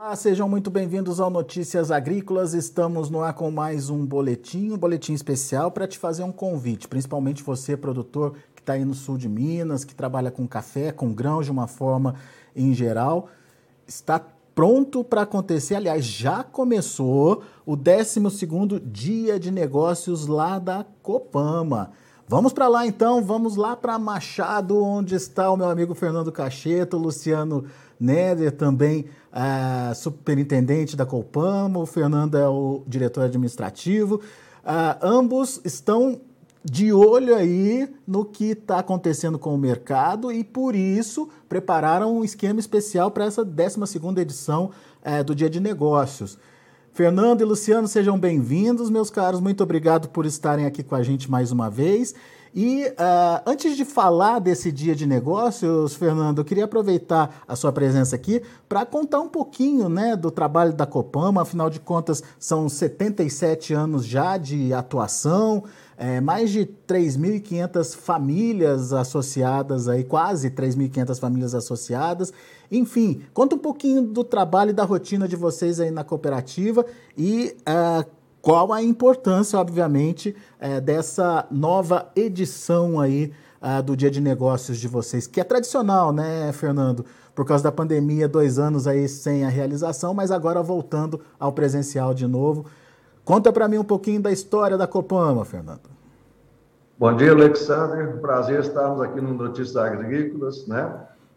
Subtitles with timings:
[0.00, 2.54] Ah, sejam muito bem-vindos ao Notícias Agrícolas.
[2.54, 6.86] Estamos no ar com mais um boletim, um boletim especial para te fazer um convite,
[6.86, 11.12] principalmente você, produtor que está aí no sul de Minas, que trabalha com café, com
[11.12, 12.14] grãos de uma forma
[12.54, 13.28] em geral.
[13.88, 14.24] Está
[14.54, 21.90] pronto para acontecer, aliás, já começou o 12º Dia de Negócios lá da Copama.
[22.28, 26.98] Vamos para lá então, vamos lá para Machado, onde está o meu amigo Fernando Cacheto,
[26.98, 27.64] Luciano
[28.00, 34.16] Néder também é, superintendente da Copama, o Fernando é o diretor administrativo.
[34.64, 36.20] Uh, ambos estão
[36.64, 42.24] de olho aí no que está acontecendo com o mercado e, por isso, prepararam um
[42.24, 43.80] esquema especial para essa 12
[44.20, 44.70] edição
[45.04, 46.38] uh, do Dia de Negócios.
[46.98, 49.38] Fernando e Luciano, sejam bem-vindos, meus caros.
[49.38, 52.12] Muito obrigado por estarem aqui com a gente mais uma vez.
[52.52, 57.70] E uh, antes de falar desse dia de negócios, Fernando, eu queria aproveitar a sua
[57.70, 61.42] presença aqui para contar um pouquinho né, do trabalho da Copama.
[61.42, 65.62] Afinal de contas, são 77 anos já de atuação,
[65.96, 72.32] é, mais de 3.500 famílias associadas, aí, quase 3.500 famílias associadas.
[72.70, 76.84] Enfim, conta um pouquinho do trabalho e da rotina de vocês aí na cooperativa
[77.16, 78.08] e uh,
[78.40, 84.86] qual a importância, obviamente, é, dessa nova edição aí uh, do Dia de Negócios de
[84.86, 87.04] vocês, que é tradicional, né, Fernando?
[87.34, 92.12] Por causa da pandemia, dois anos aí sem a realização, mas agora voltando ao presencial
[92.12, 92.66] de novo.
[93.24, 95.88] Conta para mim um pouquinho da história da Copama, Fernando.
[96.98, 98.18] Bom dia, Alexandre.
[98.20, 100.90] Prazer estarmos aqui no Notícias Agrícolas, né?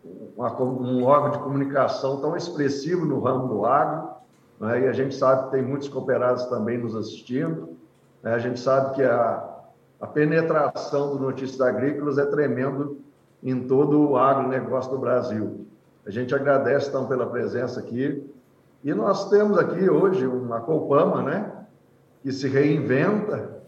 [0.04, 4.10] Um órgão de comunicação tão expressivo no ramo do agro,
[4.60, 4.82] né?
[4.82, 7.78] e a gente sabe que tem muitos cooperados também nos assistindo.
[8.24, 8.34] Né?
[8.34, 9.60] A gente sabe que a,
[10.00, 12.98] a penetração do Notícias Agrícolas é tremendo
[13.44, 15.66] em todo o agronegócio do Brasil.
[16.06, 18.28] A gente agradece, então, pela presença aqui.
[18.84, 21.52] E nós temos aqui hoje uma Copama, né?
[22.24, 23.62] Que se reinventa,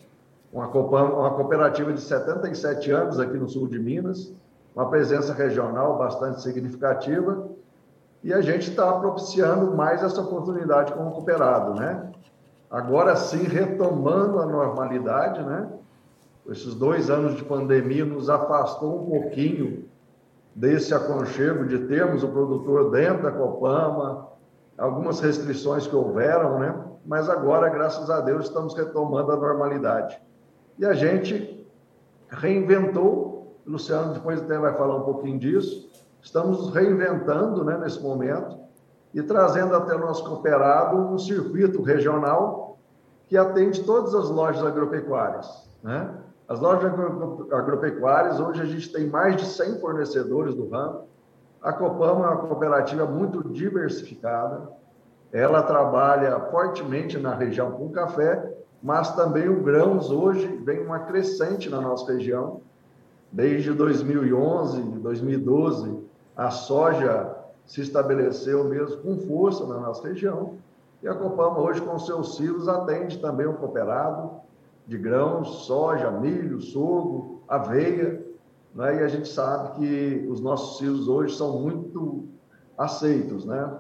[0.51, 4.33] uma, uma cooperativa de 77 anos aqui no sul de Minas,
[4.75, 7.47] uma presença regional bastante significativa
[8.23, 12.11] e a gente está propiciando mais essa oportunidade como cooperado, né?
[12.71, 15.69] Agora sim, retomando a normalidade, né?
[16.49, 19.85] Esses dois anos de pandemia nos afastou um pouquinho
[20.55, 24.27] desse aconchego de termos o produtor dentro da Copama,
[24.77, 26.75] algumas restrições que houveram, né?
[27.05, 30.19] Mas agora, graças a Deus, estamos retomando a normalidade.
[30.79, 31.65] E a gente
[32.29, 33.32] reinventou,
[33.65, 35.89] o Luciano depois até vai falar um pouquinho disso,
[36.23, 38.57] Estamos reinventando né, nesse momento
[39.13, 42.77] e trazendo até o nosso cooperado um circuito regional
[43.27, 45.67] que atende todas as lojas agropecuárias.
[45.83, 46.09] Né?
[46.47, 46.91] As lojas
[47.51, 51.07] agropecuárias, hoje a gente tem mais de 100 fornecedores do ramo.
[51.61, 54.69] A Copama é uma cooperativa muito diversificada.
[55.31, 61.69] Ela trabalha fortemente na região com café, mas também o grãos hoje vem uma crescente
[61.69, 62.61] na nossa região.
[63.33, 65.99] Desde 2011, 2012,
[66.37, 67.35] a soja
[67.65, 70.53] se estabeleceu mesmo com força na nossa região.
[71.01, 74.29] E a Copama, hoje, com seus silos, atende também o cooperado
[74.85, 78.23] de grãos, soja, milho, sorgo, aveia.
[78.75, 78.97] Né?
[78.97, 82.25] E a gente sabe que os nossos silos hoje são muito
[82.77, 83.79] aceitos, né?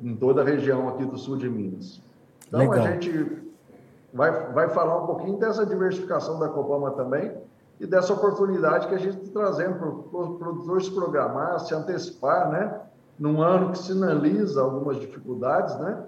[0.00, 2.00] Em toda a região aqui do sul de Minas.
[2.46, 2.84] Então, Legal.
[2.84, 3.42] a gente
[4.14, 7.32] vai, vai falar um pouquinho dessa diversificação da Copama também
[7.82, 12.80] e dessa oportunidade que a gente está trazendo para os produtores programar, se antecipar, né?
[13.18, 16.00] Num ano que sinaliza algumas dificuldades, né?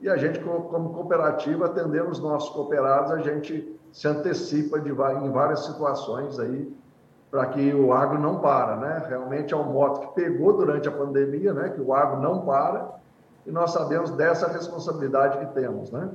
[0.00, 5.30] E a gente, como cooperativa, atendendo os nossos cooperados, a gente se antecipa de, em
[5.30, 6.76] várias situações aí
[7.30, 9.04] para que o agro não para, né?
[9.08, 11.68] Realmente é um moto que pegou durante a pandemia, né?
[11.68, 12.96] Que o agro não para
[13.46, 16.08] e nós sabemos dessa responsabilidade que temos, né?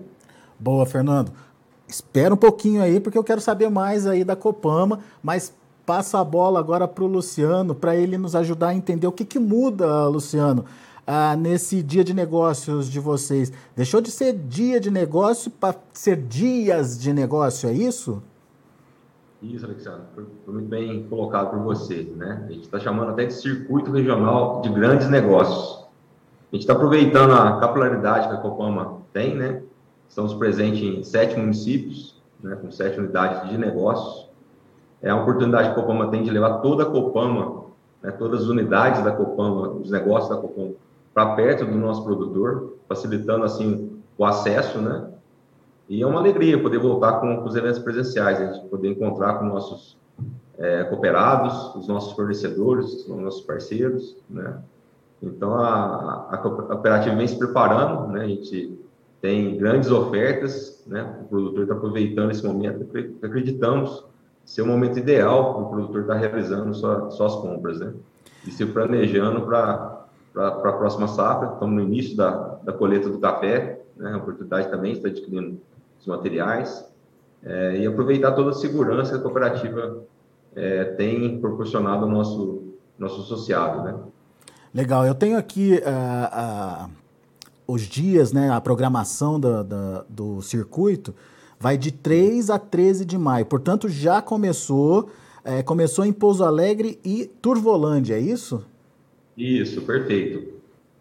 [0.60, 1.32] Boa, Fernando.
[1.92, 5.54] Espera um pouquinho aí, porque eu quero saber mais aí da Copama, mas
[5.86, 9.26] passa a bola agora para o Luciano, para ele nos ajudar a entender o que,
[9.26, 10.64] que muda, Luciano,
[11.06, 13.52] ah, nesse dia de negócios de vocês.
[13.76, 18.24] Deixou de ser dia de negócio para ser dias de negócio, é isso?
[19.42, 22.10] Isso, Alexandre, foi, muito bem colocado por você.
[22.16, 22.46] Né?
[22.48, 25.86] A gente está chamando até de circuito regional de grandes negócios.
[26.52, 29.62] A gente está aproveitando a capilaridade que a Copama tem, né?
[30.12, 34.28] Estamos presentes em sete municípios, né, com sete unidades de negócios.
[35.02, 37.64] É a oportunidade que a Copama tem de levar toda a Copama,
[38.04, 40.74] né, todas as unidades da Copama, os negócios da Copama,
[41.14, 45.08] para perto do nosso produtor, facilitando assim o acesso, né?
[45.88, 49.36] E é uma alegria poder voltar com, com os eventos presenciais, a gente poder encontrar
[49.36, 49.98] com nossos
[50.58, 54.60] é, cooperados, os nossos fornecedores, os nossos parceiros, né?
[55.24, 58.26] Então, a, a, cooperativa vem se preparando, né?
[58.26, 58.81] A gente
[59.22, 61.20] tem grandes ofertas, né?
[61.22, 62.88] O produtor está aproveitando esse momento,
[63.22, 64.04] acreditamos
[64.44, 67.94] ser o momento ideal para o produtor estar tá realizando sua, suas compras, né?
[68.46, 71.54] E se planejando para a próxima safra.
[71.54, 72.32] Estamos no início da,
[72.64, 74.12] da colheita do café, né?
[74.12, 75.62] A oportunidade também está adquirindo
[76.00, 76.92] os materiais
[77.44, 80.04] é, e aproveitar toda a segurança que a cooperativa
[80.56, 83.96] é, tem proporcionado ao nosso, nosso associado, né?
[84.74, 86.90] Legal, eu tenho aqui uh, uh,
[87.72, 91.14] os dias, né, a programação do, do, do, circuito
[91.60, 95.10] vai de 3 a 13 de maio, portanto já começou,
[95.44, 98.66] é, começou em Pouso Alegre e Turvolândia, é isso?
[99.38, 100.54] Isso, perfeito.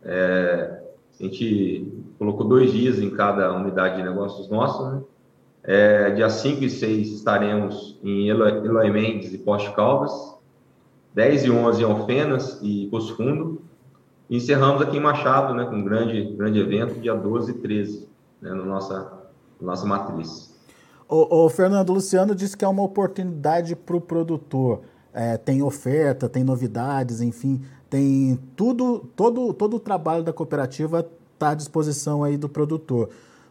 [0.03, 0.81] É,
[1.19, 1.87] a gente
[2.19, 5.03] colocou dois dias em cada unidade de negócios nossa, né?
[5.63, 10.35] É, dia 5 e 6 estaremos em Eloy Mendes e Poste Caldas,
[11.15, 13.60] 10 e 11 em Alfenas e Poço Fundo,
[14.31, 18.09] encerramos aqui em Machado, né, com um grande, grande evento, dia 12 e 13,
[18.41, 19.13] né, na nossa,
[19.61, 20.57] nossa matriz.
[21.09, 24.83] O, o Fernando Luciano disse que é uma oportunidade para o produtor.
[25.13, 31.05] É, tem oferta, tem novidades, enfim, tem tudo, todo, todo o trabalho da cooperativa
[31.35, 33.09] está à disposição aí do produtor.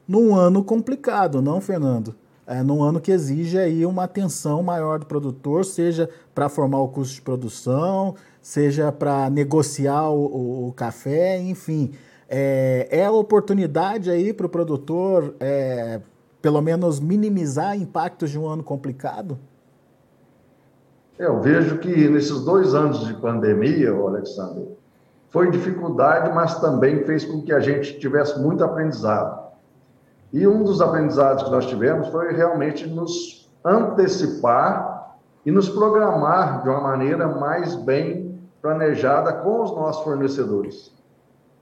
[0.08, 2.16] Num ano complicado, não, Fernando?
[2.50, 6.88] É, num ano que exige aí uma atenção maior do produtor, seja para formar o
[6.88, 11.92] custo de produção, seja para negociar o, o, café, enfim.
[12.28, 16.02] É, é a oportunidade aí para o produtor, é,
[16.42, 19.38] pelo menos, minimizar impactos de um ano complicado?
[21.20, 24.70] Eu vejo que nesses dois anos de pandemia, Alexandre,
[25.30, 29.39] foi dificuldade, mas também fez com que a gente tivesse muito aprendizado.
[30.32, 36.70] E um dos aprendizados que nós tivemos foi realmente nos antecipar e nos programar de
[36.70, 40.94] uma maneira mais bem planejada com os nossos fornecedores.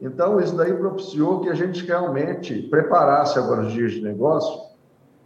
[0.02, 4.62] Então, isso daí propiciou que a gente realmente preparasse agora os dias de negócio.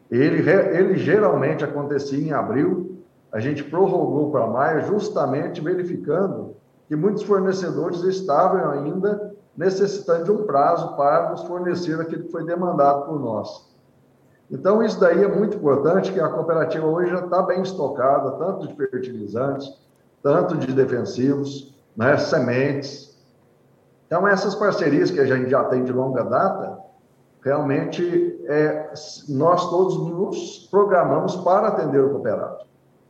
[0.10, 3.00] Ele, ele geralmente acontecia em abril,
[3.32, 6.56] a gente prorrogou para maio, justamente verificando
[6.88, 9.31] que muitos fornecedores estavam ainda
[9.62, 13.70] necessitando de um prazo para nos fornecer aquilo que foi demandado por nós.
[14.50, 18.68] Então, isso daí é muito importante, que a cooperativa hoje já está bem estocada, tanto
[18.68, 19.72] de fertilizantes,
[20.24, 23.16] tanto de defensivos, né, sementes.
[24.08, 26.80] Então, essas parcerias que a gente já tem de longa data,
[27.44, 28.92] realmente é,
[29.30, 32.66] nós todos nos programamos para atender o cooperado.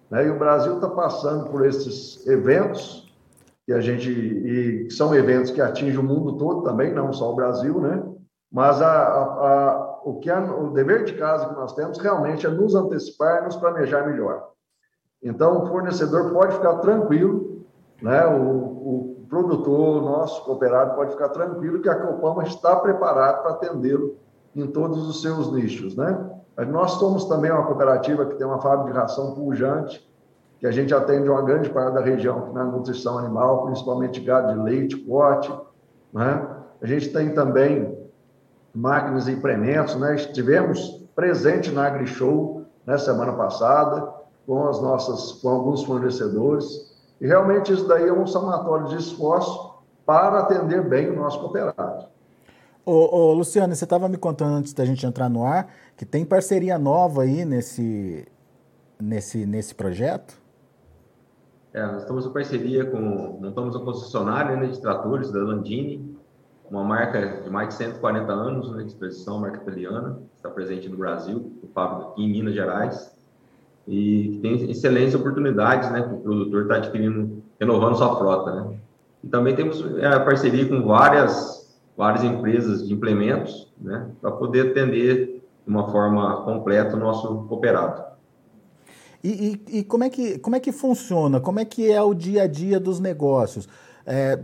[0.09, 0.27] Né?
[0.27, 3.00] E o Brasil está passando por esses eventos,
[3.71, 7.35] que a gente e são eventos que atingem o mundo todo também, não só o
[7.35, 8.03] Brasil, né?
[8.51, 12.49] Mas a, a, a, o que o dever de casa que nós temos realmente é
[12.49, 14.49] nos antecipar, nos planejar melhor.
[15.23, 17.65] Então, o fornecedor pode ficar tranquilo,
[18.01, 18.27] né?
[18.27, 24.17] O, o produtor, nosso cooperado, pode ficar tranquilo que a Copama está preparado para atendê-lo
[24.53, 26.29] em todos os seus nichos, né?
[26.67, 30.10] Nós somos também uma cooperativa que tem uma fábrica de ração pujante,
[30.61, 34.59] que a gente atende uma grande parte da região na nutrição animal, principalmente gado de
[34.59, 35.51] leite, corte.
[36.13, 36.47] Né?
[36.79, 37.97] A gente tem também
[38.73, 39.95] máquinas e implementos.
[39.95, 40.15] Né?
[40.15, 44.07] Estivemos presente na AgriShow na né, semana passada,
[44.45, 49.75] com, as nossas, com alguns fornecedores, e realmente isso daí é um somatório de esforço
[50.05, 52.05] para atender bem o nosso cooperado.
[52.83, 56.25] Ô, ô, Luciano, você estava me contando antes da gente entrar no ar que tem
[56.25, 58.27] parceria nova aí nesse,
[58.99, 60.40] nesse, nesse projeto?
[61.73, 62.99] É, nós estamos em parceria com,
[63.41, 66.17] montamos uma concessionária né, de tratores da Landini,
[66.69, 70.97] uma marca de mais de 140 anos né, de expressão, marca italiana, está presente no
[70.97, 73.15] Brasil, o fábrica aqui em Minas Gerais,
[73.87, 78.77] e tem excelentes oportunidades, né, o produtor está adquirindo, renovando sua frota, né.
[79.23, 85.41] E também temos é, parceria com várias, várias empresas de implementos, né, para poder atender
[85.65, 88.10] de uma forma completa o nosso cooperado.
[89.23, 91.39] E, e, e, como, é que, como é que funciona?
[91.39, 93.67] Como é que é o dia a dia dos negócios?
[94.05, 94.39] É,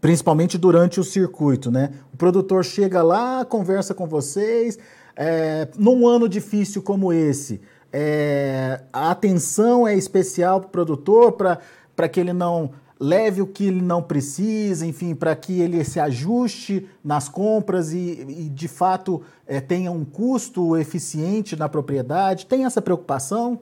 [0.00, 1.90] principalmente durante o circuito, né?
[2.12, 4.78] O produtor chega lá, conversa com vocês.
[5.16, 7.60] É, num ano difícil como esse,
[7.92, 13.66] é, a atenção é especial para o produtor para que ele não leve o que
[13.66, 19.22] ele não precisa, enfim, para que ele se ajuste nas compras e, e de fato
[19.44, 22.46] é, tenha um custo eficiente na propriedade.
[22.46, 23.58] Tem essa preocupação?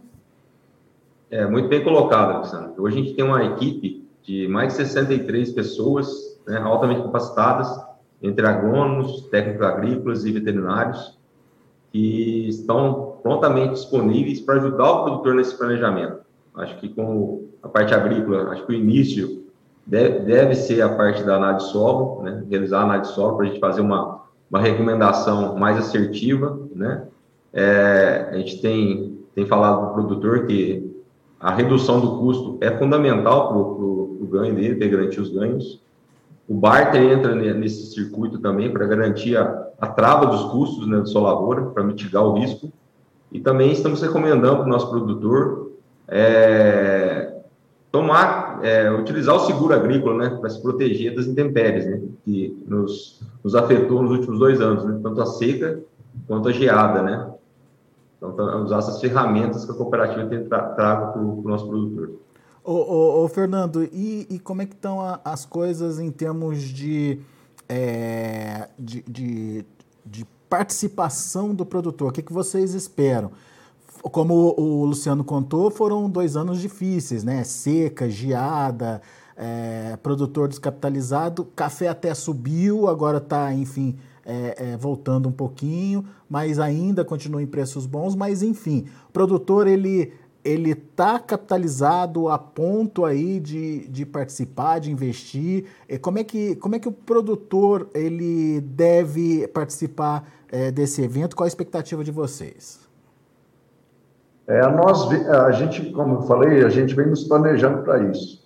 [1.31, 2.73] É, muito bem colocado, Alexandre.
[2.77, 6.09] Hoje a gente tem uma equipe de mais de 63 pessoas,
[6.45, 7.69] né, altamente capacitadas,
[8.21, 11.17] entre agrônomos, técnicos agrícolas e veterinários,
[11.93, 16.19] que estão prontamente disponíveis para ajudar o produtor nesse planejamento.
[16.57, 19.45] Acho que com a parte agrícola, acho que o início
[19.87, 22.45] deve, deve ser a parte da análise solo, né?
[22.51, 27.07] realizar a análise solo para a gente fazer uma, uma recomendação mais assertiva, né?
[27.53, 30.90] É, a gente tem, tem falado para o produtor que
[31.41, 35.81] a redução do custo é fundamental para o ganho dele, para garantir os ganhos.
[36.47, 41.07] O barter entra nesse circuito também para garantir a, a, trava dos custos né, da
[41.07, 42.71] sua lavoura, para mitigar o risco.
[43.33, 45.71] E também estamos recomendando para o nosso produtor
[46.09, 47.37] é,
[47.91, 53.21] tomar, é, utilizar o seguro agrícola, né, para se proteger das intempéries, né, que nos,
[53.43, 55.81] nos afetou nos últimos dois anos, né, tanto a seca
[56.27, 57.31] quanto a geada, né.
[58.21, 62.21] Então, tá, usar essas ferramentas que a cooperativa tem tra trago para o nosso produtor.
[62.63, 66.61] Ô, ô, ô Fernando, e, e, como é que estão a, as coisas em termos
[66.61, 67.19] de,
[67.67, 69.65] é, de, de,
[70.05, 72.11] de, participação do produtor?
[72.11, 73.31] O que, que vocês esperam?
[74.03, 77.43] Como o, o Luciano contou, foram dois anos difíceis, né?
[77.45, 79.01] Seca, geada,
[79.35, 83.97] é, produtor descapitalizado, café até subiu, agora está, enfim,
[84.31, 88.15] é, é, voltando um pouquinho, mas ainda continua em preços bons.
[88.15, 94.91] Mas enfim, o produtor ele ele está capitalizado a ponto aí de, de participar, de
[94.91, 95.67] investir.
[96.01, 101.35] Como é que como é que o produtor ele deve participar é, desse evento?
[101.35, 102.89] Qual a expectativa de vocês?
[104.47, 108.40] É, nós, a gente, como eu falei, a gente vem nos planejando para isso.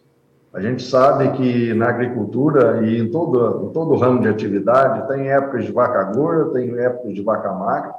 [0.55, 5.29] A gente sabe que na agricultura e em todo, em todo ramo de atividade tem
[5.29, 7.93] épocas de vaca gorda, tem épocas de vaca magra.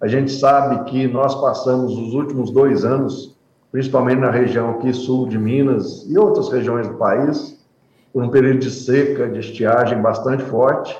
[0.00, 3.36] A gente sabe que nós passamos os últimos dois anos,
[3.70, 7.62] principalmente na região aqui sul de Minas e outras regiões do país,
[8.10, 10.98] por um período de seca, de estiagem bastante forte.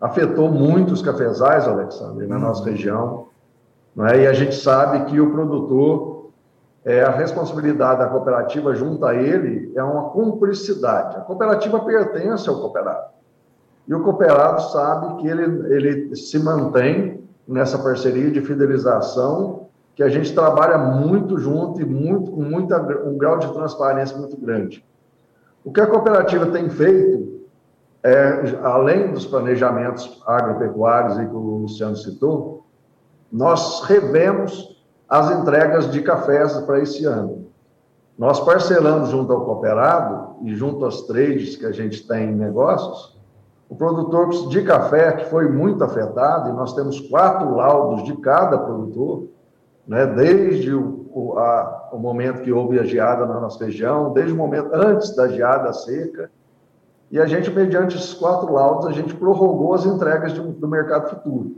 [0.00, 3.26] Afetou muito os cafezais, Alexandre, na nossa região.
[4.10, 4.22] É?
[4.22, 6.19] E a gente sabe que o produtor
[6.84, 11.16] é, a responsabilidade da cooperativa junto a ele é uma cumplicidade.
[11.16, 13.10] A cooperativa pertence ao cooperado.
[13.86, 20.08] E o cooperado sabe que ele, ele se mantém nessa parceria de fidelização, que a
[20.08, 24.84] gente trabalha muito junto e muito, com muita, um grau de transparência muito grande.
[25.64, 27.40] O que a cooperativa tem feito,
[28.02, 32.64] é, além dos planejamentos agropecuários que o Luciano citou,
[33.30, 34.79] nós revemos
[35.10, 37.46] as entregas de cafés para esse ano.
[38.16, 43.18] Nós parcelamos junto ao cooperado e junto às trades que a gente tem em negócios,
[43.68, 48.58] o produtor de café que foi muito afetado, e nós temos quatro laudos de cada
[48.58, 49.28] produtor,
[49.86, 54.32] né, desde o, o, a, o momento que houve a geada na nossa região, desde
[54.32, 56.30] o momento antes da geada seca,
[57.10, 61.56] e a gente, mediante esses quatro laudos, a gente prorrogou as entregas do mercado futuro.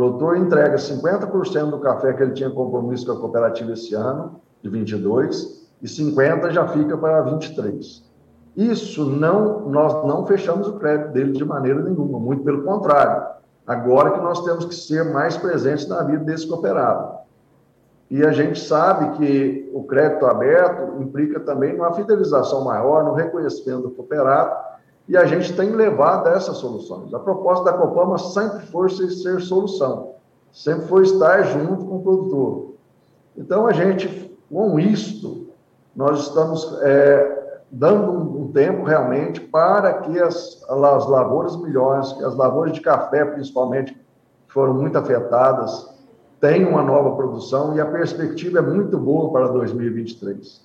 [0.00, 4.40] O produtor entrega 50% do café que ele tinha compromisso com a cooperativa esse ano,
[4.62, 8.02] de 22, e 50% já fica para 23.
[8.56, 13.26] Isso não, nós não fechamos o crédito dele de maneira nenhuma, muito pelo contrário.
[13.66, 17.18] Agora que nós temos que ser mais presentes na vida desse cooperado.
[18.10, 23.82] E a gente sabe que o crédito aberto implica também uma fidelização maior, no reconhecimento
[23.82, 24.50] do cooperado,
[25.10, 27.12] e a gente tem levado essas soluções.
[27.12, 30.12] A proposta da Copama sempre foi ser solução,
[30.52, 32.74] sempre foi estar junto com o produtor.
[33.36, 35.48] Então, a gente, com isto,
[35.96, 42.72] nós estamos é, dando um, tempo realmente para que as, as lavouras melhores, as lavouras
[42.72, 43.92] de café, principalmente,
[44.46, 45.92] que foram muito afetadas,
[46.40, 50.64] tenham uma nova produção e a perspectiva é muito boa para 2023.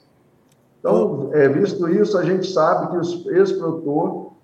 [0.79, 4.34] Então, é, visto isso, a gente sabe que os, esse produtor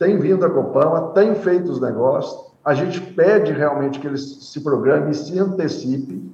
[0.00, 2.50] tem vindo a Copama, tem feito os negócios.
[2.64, 6.32] A gente pede realmente que eles se programem e se antecipem.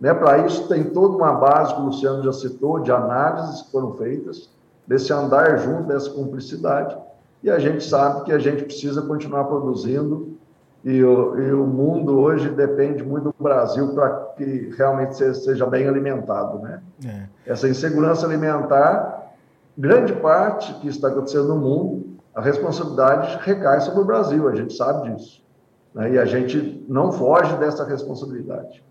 [0.00, 0.14] Né?
[0.14, 3.92] Para isso, tem toda uma base que o Luciano já citou, de análises que foram
[3.92, 4.48] feitas,
[4.86, 6.96] desse andar junto, dessa cumplicidade.
[7.42, 10.38] E a gente sabe que a gente precisa continuar produzindo
[10.82, 15.86] e o, e o, mundo hoje depende muito do Brasil para que realmente seja bem
[15.86, 16.80] alimentado, né?
[17.06, 17.52] É.
[17.52, 19.32] Essa insegurança alimentar,
[19.78, 24.74] grande parte que está acontecendo no mundo, a responsabilidade recai sobre o Brasil, a gente
[24.74, 25.42] sabe disso.
[25.94, 26.14] Né?
[26.14, 28.82] E a gente não foge dessa responsabilidade.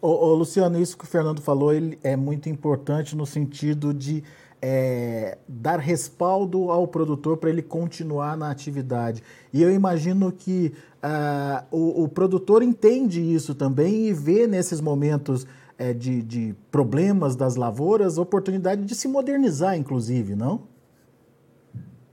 [0.00, 4.24] Ô, ô, Luciano, isso que o Fernando falou ele é muito importante no sentido de
[4.62, 9.22] é, dar respaldo ao produtor para ele continuar na atividade.
[9.52, 10.72] E eu imagino que
[11.02, 15.46] uh, o, o, produtor entende isso também e vê nesses momentos
[15.78, 20.62] é, de, de problemas das lavouras oportunidade de se modernizar, inclusive, não?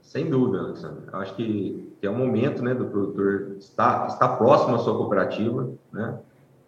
[0.08, 1.02] Sem dúvida, Alexandre.
[1.12, 5.68] Acho que, que é o momento né, do produtor estar, estar próximo à sua cooperativa,
[5.92, 6.18] né,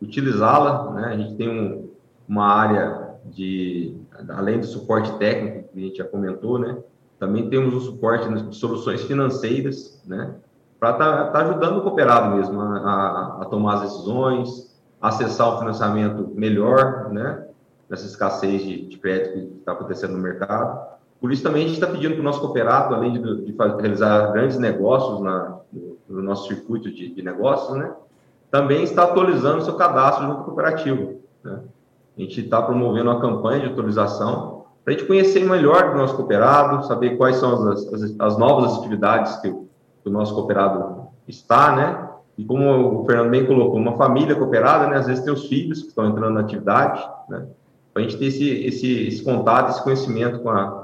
[0.00, 0.90] utilizá-la.
[0.90, 1.88] Né, a gente tem um,
[2.28, 3.97] uma área de,
[4.28, 6.76] além do suporte técnico, que a gente já comentou, né,
[7.18, 10.35] Também temos o suporte de soluções financeiras, né?
[10.78, 15.54] Para estar tá, tá ajudando o cooperado mesmo a, a, a, tomar as decisões, acessar
[15.54, 17.47] o financiamento melhor, né?
[17.88, 21.00] Nessa escassez de, de crédito que está acontecendo no mercado.
[21.20, 24.32] Por isso também a gente está pedindo para o nosso cooperado, além de, de realizar
[24.32, 27.92] grandes negócios na, no, no nosso circuito de, de negócios, né?
[28.50, 31.60] Também está atualizando seu cadastro junto com o cooperativo, né?
[32.16, 36.16] A gente está promovendo uma campanha de atualização para a gente conhecer melhor do nosso
[36.16, 39.54] cooperado, saber quais são as, as, as novas atividades que
[40.02, 42.08] que o, nosso cooperado está, né?
[42.36, 44.96] E como o Fernando bem colocou, uma família cooperada, né?
[44.96, 47.46] Às vezes tem os filhos que estão entrando na atividade, né?
[47.92, 50.79] Para a gente ter esse, esse, esse contato, esse conhecimento com, a,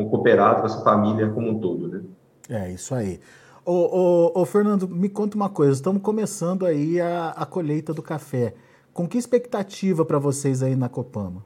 [0.00, 2.00] com o cooperado, com essa família como um todo, né?
[2.48, 3.20] É, isso aí.
[3.64, 3.72] Ô,
[4.34, 5.72] ô, ô, Fernando, me conta uma coisa.
[5.72, 8.54] Estamos começando aí a, a colheita do café.
[8.92, 11.44] Com que expectativa para vocês aí na Copama?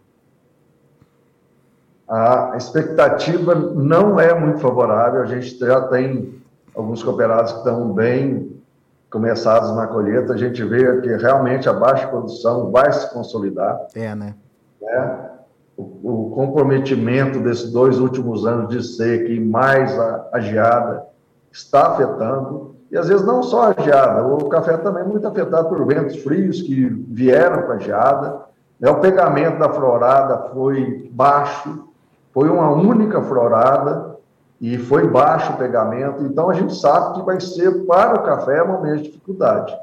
[2.08, 5.22] A expectativa não é muito favorável.
[5.22, 6.34] A gente já tem
[6.74, 8.62] alguns cooperados que estão bem
[9.10, 10.32] começados na colheita.
[10.32, 13.86] A gente vê que realmente a baixa produção vai se consolidar.
[13.94, 14.34] É, né?
[14.82, 15.33] É.
[15.76, 21.04] O, comprometimento desses dois últimos anos de seca e mais a, a geada
[21.52, 22.74] está afetando.
[22.90, 26.16] E às vezes não só a geada, o café também é muito afetado por ventos
[26.22, 28.40] frios que vieram com a geada.
[28.78, 28.90] Né?
[28.90, 31.88] O pegamento da florada foi baixo,
[32.32, 34.16] foi uma única florada
[34.60, 36.24] e foi baixo o pegamento.
[36.24, 39.76] Então a gente sabe que vai ser para o café um momento de dificuldade.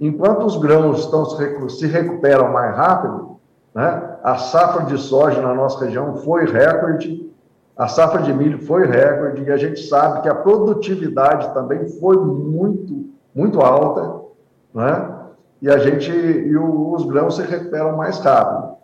[0.00, 1.24] Enquanto os grãos estão
[1.68, 3.29] se recuperam mais rápido,
[3.74, 4.16] né?
[4.22, 7.30] a safra de soja na nossa região foi recorde,
[7.76, 12.16] a safra de milho foi recorde e a gente sabe que a produtividade também foi
[12.16, 14.26] muito, muito alta,
[14.74, 15.16] né?
[15.62, 18.76] E a gente e os grãos se recuperam mais rápido.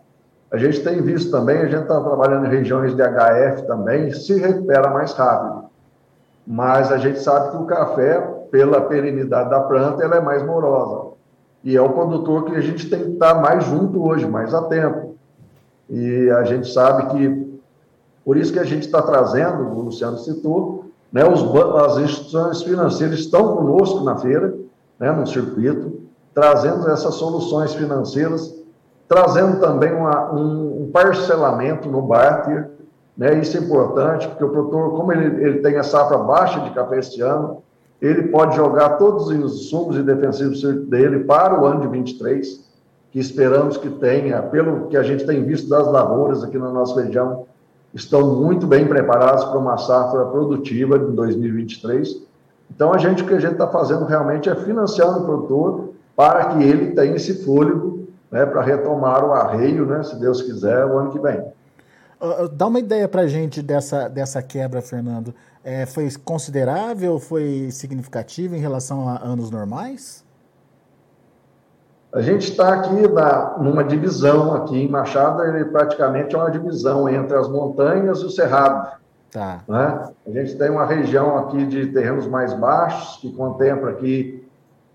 [0.51, 4.39] A gente tem visto também, a gente está trabalhando em regiões de HF também, se
[4.39, 5.65] recupera mais rápido.
[6.45, 11.06] Mas a gente sabe que o café, pela perenidade da planta, ela é mais morosa.
[11.67, 14.61] E é o produtor que a gente tem que estar mais junto hoje, mais a
[14.69, 15.17] tempo.
[15.89, 17.59] E a gente sabe que
[18.23, 21.43] por isso que a gente está trazendo, o Luciano citou, né, os,
[21.83, 24.55] as instituições financeiras estão conosco na feira,
[24.97, 26.03] né, no circuito,
[26.33, 28.55] trazendo essas soluções financeiras,
[29.05, 32.71] trazendo também uma, um, um, parcelamento no barter,
[33.17, 36.69] né, isso é importante, porque o produtor, como ele, ele tem a safra baixa de
[36.69, 37.61] café este ano,
[38.01, 42.67] ele pode jogar todos os insumos e defensivos dele para o ano de 23,
[43.11, 47.01] que esperamos que tenha, pelo que a gente tem visto das lavouras aqui na nossa
[47.01, 47.45] região,
[47.93, 52.21] estão muito bem preparados para uma safra produtiva em 2023.
[52.69, 56.45] Então, a gente, o que a gente está fazendo realmente é financiando o produtor para
[56.45, 60.97] que ele tenha esse fôlego né, para retomar o arreio, né, se Deus quiser, o
[60.97, 61.41] ano que vem.
[62.53, 65.33] Dá uma ideia para a gente dessa, dessa quebra, Fernando.
[65.69, 70.23] É, foi considerável, foi significativa em relação a anos normais?
[72.13, 77.09] A gente está aqui na, numa divisão aqui em Machado, ele praticamente é uma divisão
[77.09, 78.97] entre as montanhas e o cerrado.
[79.29, 79.59] Tá.
[79.67, 80.09] Né?
[80.25, 84.47] A gente tem uma região aqui de terrenos mais baixos, que contempla aqui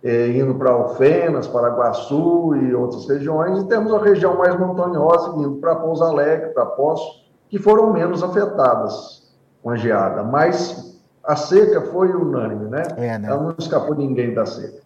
[0.03, 5.57] eh, indo para Alfenas, Paraguaçu e outras regiões, e temos a região mais montanhosa, indo
[5.57, 9.22] para Pouso Alegre, para Poço, que foram menos afetadas
[9.63, 10.23] com a geada.
[10.23, 12.83] Mas a seca foi unânime, né?
[12.97, 13.29] É, né?
[13.29, 14.81] Ela não escapou ninguém da seca.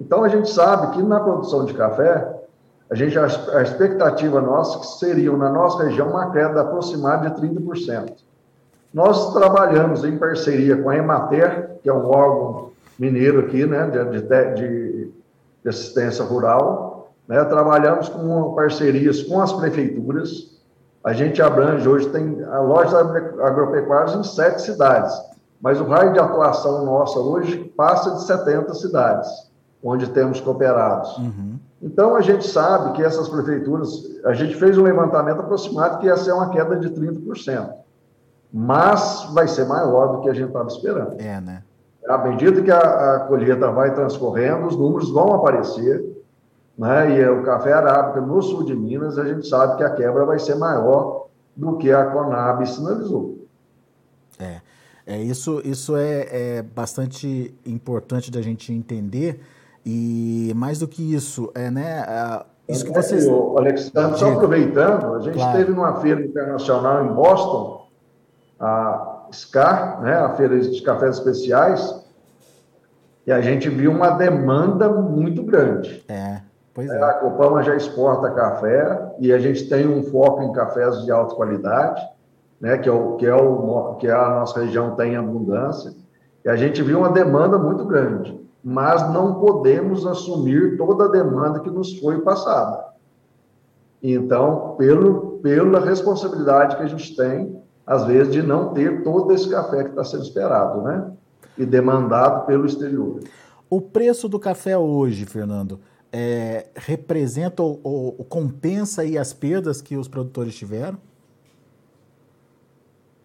[0.00, 2.40] Então, a gente sabe que na produção de café,
[2.90, 8.12] a, gente, a, a expectativa nossa seria, na nossa região, uma queda aproximada de 30%.
[8.92, 14.20] Nós trabalhamos em parceria com a Emater, que é um órgão mineiro aqui, né, de,
[14.20, 15.12] de,
[15.62, 20.51] de assistência rural, né, trabalhamos com parcerias com as prefeituras,
[21.04, 25.12] a gente abrange hoje, tem lojas agropecuárias em sete cidades,
[25.60, 31.16] mas o raio de atuação nossa hoje passa de 70 cidades onde temos cooperados.
[31.18, 31.58] Uhum.
[31.82, 33.90] Então, a gente sabe que essas prefeituras,
[34.24, 37.70] a gente fez um levantamento aproximado que ia ser uma queda de 30%,
[38.52, 41.20] mas vai ser maior do que a gente estava esperando.
[41.20, 41.64] É, né?
[42.08, 46.11] À medida que a, a colheita vai transcorrendo, os números vão aparecer,
[46.76, 47.18] né?
[47.18, 50.38] e o café arábica no sul de Minas, a gente sabe que a quebra vai
[50.38, 53.46] ser maior do que a Conab sinalizou.
[54.38, 54.60] É,
[55.06, 59.40] é isso, isso é, é bastante importante da gente entender,
[59.84, 62.04] e mais do que isso, é, né?
[62.68, 63.26] Isso que vocês.
[63.26, 65.58] O Alexandre, só aproveitando, a gente claro.
[65.58, 67.88] esteve numa feira internacional em Boston,
[68.58, 72.02] a SCAR, né, a feira de cafés especiais,
[73.26, 76.04] e a gente viu uma demanda muito grande.
[76.08, 76.41] É,
[76.74, 77.02] pois é.
[77.02, 81.34] A Copama já exporta café e a gente tem um foco em cafés de alta
[81.34, 82.02] qualidade.
[82.62, 85.92] né, que, é o, que, é o, que a nossa região tem abundância,
[86.44, 91.58] e a gente viu uma demanda muito grande, mas não podemos assumir toda a demanda
[91.58, 92.84] que nos foi passada.
[94.00, 99.50] Então, pelo, pela responsabilidade que a gente tem, às vezes, de não ter todo esse
[99.50, 101.10] café que está sendo esperado, né?
[101.58, 103.20] E demandado pelo exterior.
[103.68, 105.80] O preço do café hoje, Fernando,
[106.12, 110.98] é, representa ou, ou, compensa aí as perdas que os produtores tiveram?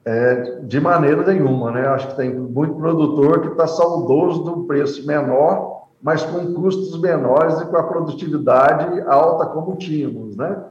[0.06, 1.86] É, de maneira nenhuma, né?
[1.88, 7.60] Acho que tem muito produtor que está saudoso do preço menor, mas com custos menores
[7.60, 10.64] e com a produtividade alta como tínhamos, né?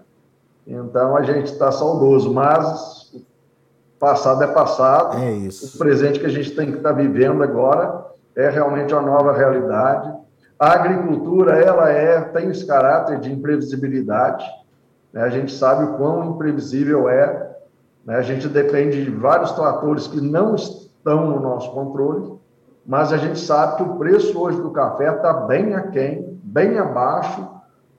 [0.66, 3.14] Então a gente está saudoso, mas
[3.98, 5.18] passado é passado.
[5.18, 5.76] É isso.
[5.76, 9.32] O presente que a gente tem que estar tá vivendo agora é realmente uma nova
[9.32, 10.25] realidade.
[10.58, 14.44] A agricultura ela é tem esse caráter de imprevisibilidade.
[15.12, 15.22] Né?
[15.22, 17.56] A gente sabe o quão imprevisível é
[18.06, 18.14] né?
[18.14, 22.38] A gente depende de vários fatores que não estão no nosso controle,
[22.86, 27.44] mas a gente sabe que o preço hoje do café está bem aquém, bem abaixo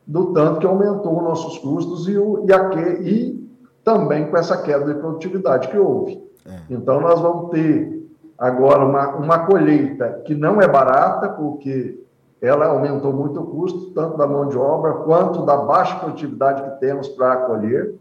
[0.06, 3.50] do tanto que aumentou nossos custos e, o, e, a que, e
[3.84, 6.24] também com essa queda de produtividade que houve.
[6.46, 6.56] É.
[6.70, 12.02] Então, nós vamos ter agora uma, uma colheita que não é barata, porque
[12.42, 16.80] ela aumentou muito o custo, tanto da mão de obra quanto da baixa produtividade que
[16.80, 17.96] temos para colher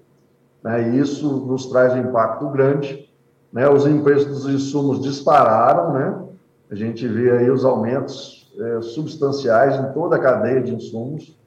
[0.67, 3.09] né, e isso nos traz um impacto grande.
[3.53, 6.23] Né, os preços dos insumos dispararam, né,
[6.71, 11.39] a gente vê aí os aumentos é, substanciais em toda a cadeia de insumos,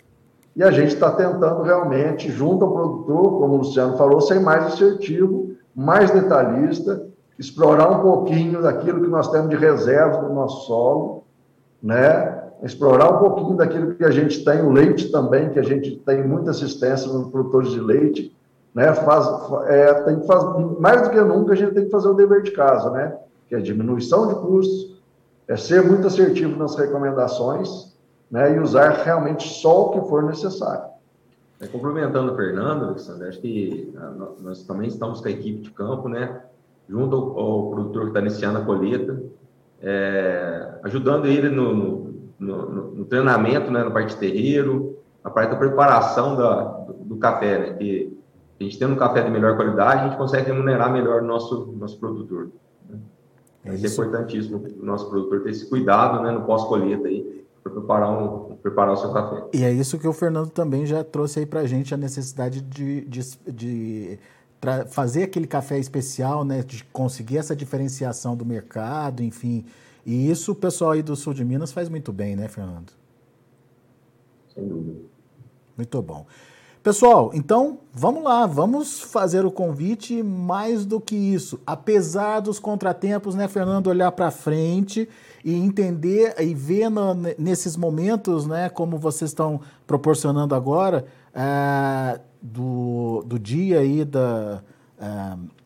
[0.56, 4.66] e a gente está tentando realmente, junto ao produtor, como o Luciano falou, ser mais
[4.66, 7.06] assertivo, mais detalhista,
[7.38, 11.24] explorar um pouquinho daquilo que nós temos de reserva no nosso solo,
[11.82, 12.39] né?
[12.64, 16.28] Explorar um pouquinho daquilo que a gente tem, o leite também, que a gente tem
[16.28, 18.36] muita assistência nos produtores de leite,
[18.74, 18.94] né?
[18.94, 19.28] Faz,
[19.68, 22.44] é, tem que fazer, mais do que nunca, a gente tem que fazer o dever
[22.44, 23.18] de casa, né?
[23.48, 25.02] Que é diminuição de custos,
[25.48, 27.96] é ser muito assertivo nas recomendações,
[28.30, 28.56] né?
[28.56, 30.90] E usar realmente só o que for necessário.
[31.62, 35.72] É, complementando o Fernando, Alexandre, acho que ah, nós também estamos com a equipe de
[35.72, 36.42] campo, né?
[36.88, 39.22] Junto ao, ao produtor que está iniciando a colheita,
[39.82, 42.09] é, ajudando ele no, no,
[42.40, 43.84] no, no, treinamento, né?
[43.84, 47.74] Na parte de terreiro, na parte da preparação da, do, do café, né?
[47.74, 48.18] Que
[48.60, 51.74] a gente tendo um café de melhor qualidade, a gente consegue remunerar melhor o nosso,
[51.78, 52.50] nosso produtor.
[52.90, 52.98] Né?
[53.66, 54.02] É, isso.
[54.02, 58.56] é importantíssimo o nosso produtor ter esse cuidado né, no pós-colheita aí, para preparar, um,
[58.58, 59.46] preparar o seu café.
[59.54, 62.62] E é isso que o Fernando também já trouxe aí para a gente, a necessidade
[62.62, 64.20] de, de, de
[64.90, 69.66] fazer aquele café especial, né, de conseguir essa diferenciação do mercado, enfim.
[70.06, 72.92] E isso o pessoal aí do sul de Minas faz muito bem, né, Fernando?
[74.54, 75.00] Sem dúvida.
[75.78, 76.26] Muito bom.
[76.82, 81.60] Pessoal, então vamos lá, vamos fazer o convite mais do que isso.
[81.68, 85.08] Apesar dos contratempos, né, Fernando, olhar para frente
[85.44, 93.24] e entender e ver no, nesses momentos, né, como vocês estão proporcionando agora, é, do,
[93.26, 94.64] do dia aí da.
[94.98, 95.59] É,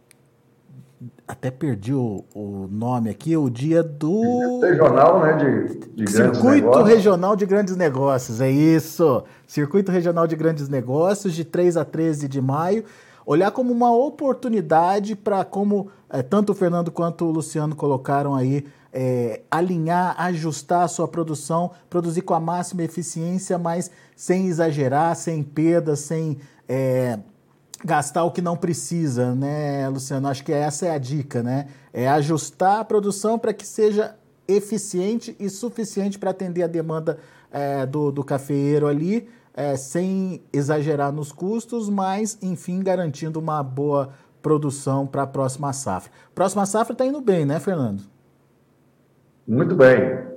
[1.28, 4.60] até perdi o, o, nome aqui, o dia do.
[4.62, 5.34] Regional, né?
[5.34, 9.24] De, de Circuito Regional de Grandes Negócios, é isso.
[9.48, 12.84] Circuito Regional de Grandes Negócios, de 3 a 13 de maio.
[13.26, 18.66] Olhar como uma oportunidade para, como é, tanto o Fernando quanto o Luciano colocaram aí,
[18.92, 25.42] é, alinhar, ajustar a sua produção, produzir com a máxima eficiência, mas sem exagerar, sem
[25.42, 26.38] perdas, sem.
[26.68, 27.18] É,
[27.84, 30.28] gastar o que não precisa, né, Luciano?
[30.28, 31.67] Acho que essa é a dica, né?
[31.91, 34.15] É ajustar a produção para que seja
[34.48, 37.17] eficiente e suficiente para atender a demanda
[37.52, 44.13] é, do, do cafeeiro ali, é, sem exagerar nos custos, mas, enfim, garantindo uma boa
[44.41, 46.12] produção para a próxima safra.
[46.34, 48.04] Próxima safra está indo bem, né, Fernando?
[49.48, 50.34] Muito bem.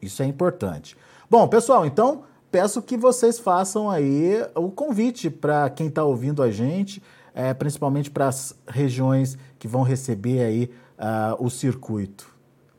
[0.00, 0.96] Isso é importante.
[1.30, 6.52] Bom, pessoal, então peço que vocês façam aí o convite para quem está ouvindo a
[6.52, 7.02] gente,
[7.34, 12.28] é, principalmente para as regiões que vão receber aí uh, o circuito.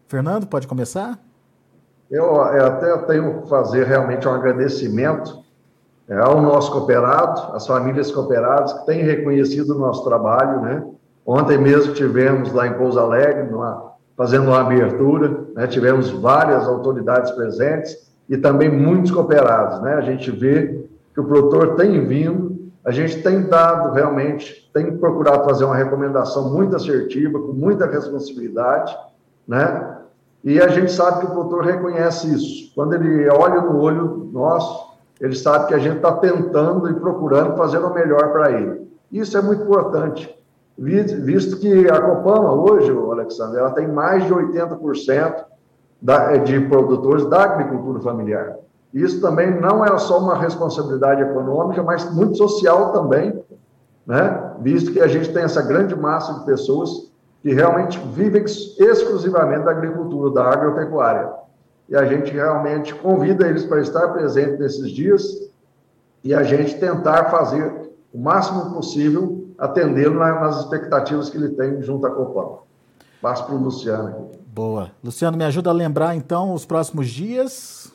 [0.07, 1.19] Fernando, pode começar?
[2.09, 5.43] Eu, eu até tenho que fazer realmente um agradecimento
[6.07, 10.85] é, ao nosso cooperado, às famílias cooperadas que têm reconhecido o nosso trabalho, né?
[11.25, 15.67] Ontem mesmo tivemos lá em Pouso Alegre, numa, fazendo uma abertura, né?
[15.67, 19.81] tivemos várias autoridades presentes, e também muitos cooperados.
[19.81, 19.93] Né?
[19.93, 25.45] A gente vê que o produtor tem vindo, a gente tem dado realmente, tem procurado
[25.45, 28.95] fazer uma recomendação muito assertiva, com muita responsabilidade,
[29.47, 29.97] né?
[30.43, 32.71] E a gente sabe que o produtor reconhece isso.
[32.75, 37.57] Quando ele olha no olho nosso, ele sabe que a gente está tentando e procurando
[37.57, 38.87] fazer o melhor para ele.
[39.11, 40.37] Isso é muito importante,
[40.77, 45.45] visto que a Copama hoje, Alexandre, ela tem mais de 80%
[46.05, 48.57] da, de produtores da agricultura familiar.
[48.93, 53.43] Isso também não é só uma responsabilidade econômica, mas muito social também,
[54.05, 54.53] né?
[54.61, 59.71] visto que a gente tem essa grande massa de pessoas que realmente vivem exclusivamente da
[59.71, 61.33] agricultura, da agropecuária.
[61.89, 65.51] E a gente realmente convida eles para estar presente nesses dias
[66.23, 72.05] e a gente tentar fazer o máximo possível atendê-lo nas expectativas que ele tem junto
[72.05, 72.64] à Copam.
[73.25, 74.39] Passo para o Luciano aqui.
[74.53, 74.91] Boa.
[75.03, 77.91] Luciano, me ajuda a lembrar então os próximos dias.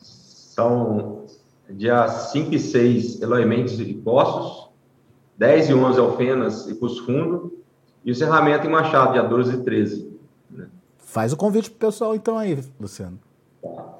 [0.00, 1.26] São
[1.70, 4.70] dia 5 e 6, Eloy Mendes e Poços,
[5.38, 7.56] 10 e 11, Alfenas e Cus Fundo,
[8.04, 10.18] e o encerramento em Machado, dia 12 e 13.
[10.50, 10.66] Né?
[10.98, 13.20] Faz o convite para o pessoal então aí, Luciano.
[13.62, 13.98] Tá.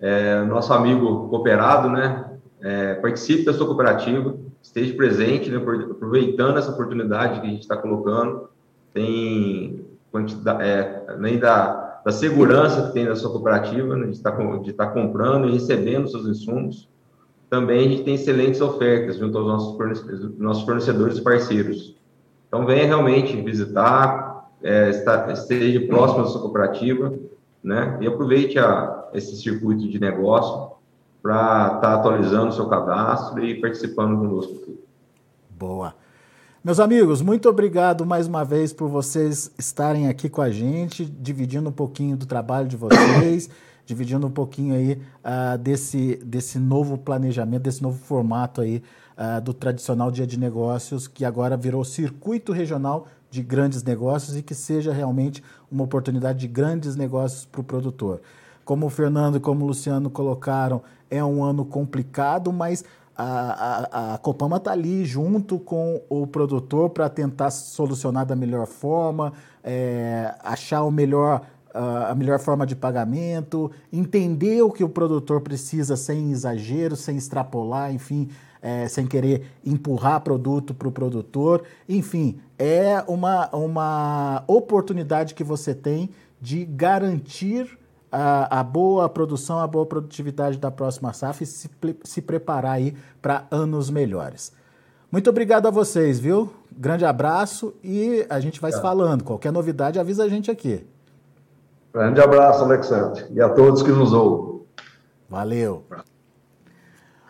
[0.00, 2.32] É, nosso amigo cooperado, né?
[2.60, 7.76] É, participe da sua cooperativa, esteja presente, né, aproveitando essa oportunidade que a gente está
[7.76, 8.55] colocando.
[8.96, 14.32] Tem quantidade, é, além da, da segurança que tem na sua cooperativa, né, de estar
[14.32, 16.88] tá, tá comprando e recebendo seus insumos,
[17.50, 21.94] também a gente tem excelentes ofertas junto aos nossos fornecedores, nossos fornecedores parceiros.
[22.48, 27.12] Então, venha realmente visitar, é, está, esteja próximo da sua cooperativa,
[27.62, 30.70] né, e aproveite a, esse circuito de negócio
[31.22, 34.78] para estar tá atualizando o seu cadastro e participando conosco.
[35.50, 35.94] Boa.
[36.66, 41.68] Meus amigos, muito obrigado mais uma vez por vocês estarem aqui com a gente, dividindo
[41.68, 43.48] um pouquinho do trabalho de vocês,
[43.86, 48.82] dividindo um pouquinho aí uh, desse, desse novo planejamento, desse novo formato aí
[49.16, 54.42] uh, do tradicional dia de negócios, que agora virou circuito regional de grandes negócios e
[54.42, 58.20] que seja realmente uma oportunidade de grandes negócios para o produtor.
[58.64, 62.84] Como o Fernando e como o Luciano colocaram, é um ano complicado, mas
[63.16, 68.66] a, a, a Copama está ali junto com o produtor para tentar solucionar da melhor
[68.66, 69.32] forma,
[69.64, 75.96] é, achar o melhor, a melhor forma de pagamento, entender o que o produtor precisa
[75.96, 78.28] sem exagero, sem extrapolar, enfim,
[78.60, 81.62] é, sem querer empurrar produto para o produtor.
[81.88, 87.78] Enfim, é uma, uma oportunidade que você tem de garantir
[88.16, 91.68] a, a, boa produção, a boa produtividade da próxima safra e se,
[92.02, 94.52] se preparar aí para anos melhores.
[95.12, 96.50] Muito obrigado a vocês, viu?
[96.72, 98.74] Grande abraço e a gente vai é.
[98.74, 99.22] se falando.
[99.22, 100.86] Qualquer novidade, avisa a gente aqui.
[101.92, 104.62] Grande abraço, Alexandre, e a todos que nos ouvem.
[105.28, 105.84] Valeu.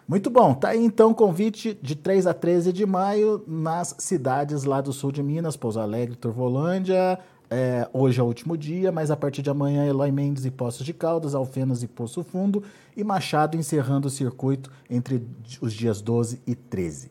[0.06, 4.62] Muito bom, tá aí então o convite de 3 a 13 de maio nas cidades
[4.62, 7.18] lá do sul de Minas, Pouso Alegre, Turvolândia,
[7.50, 10.84] é, hoje é o último dia, mas a partir de amanhã, Eloy Mendes e Poços
[10.84, 12.62] de Caldas, Alfenas e Poço Fundo,
[12.96, 15.26] e Machado encerrando o circuito entre
[15.60, 17.10] os dias 12 e 13.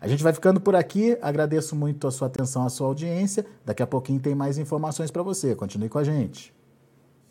[0.00, 3.46] A gente vai ficando por aqui, agradeço muito a sua atenção, a sua audiência.
[3.64, 5.54] Daqui a pouquinho tem mais informações para você.
[5.54, 6.52] Continue com a gente.